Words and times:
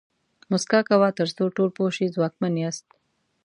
موسکا 0.49 0.79
کوه 0.89 1.09
تر 1.17 1.27
څو 1.37 1.43
ټول 1.55 1.69
پوه 1.77 1.89
شي 1.95 2.05
ځواکمن 2.15 2.53
یاست. 2.63 2.87